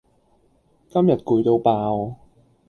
[0.89, 2.15] 今日攰到爆